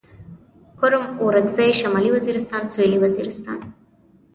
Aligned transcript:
کرم 0.81 1.03
اورکزي 1.23 1.69
شمالي 1.83 2.09
وزيرستان 2.17 2.63
سوېلي 2.77 2.99
وزيرستان 3.05 3.59